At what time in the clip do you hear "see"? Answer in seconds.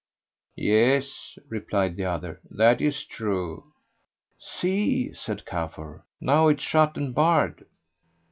4.39-5.13